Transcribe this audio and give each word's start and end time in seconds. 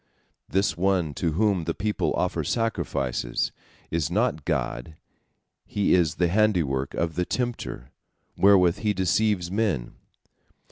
This 0.49 0.75
one 0.75 1.13
to 1.13 1.33
whom 1.33 1.65
the 1.65 1.75
people 1.75 2.11
offer 2.15 2.43
sacrifices 2.43 3.51
is 3.91 4.09
not 4.09 4.45
God, 4.45 4.95
he 5.63 5.93
is 5.93 6.15
the 6.15 6.27
handiwork 6.27 6.95
of 6.95 7.13
the 7.13 7.23
tempter, 7.23 7.91
wherewith 8.35 8.79
he 8.79 8.93
deceives 8.95 9.51
men." 9.51 9.93